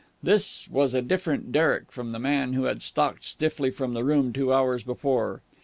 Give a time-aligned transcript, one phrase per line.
[0.23, 4.33] This was a different Derek from the man who had stalked stiffly from the room
[4.33, 5.41] two hours before.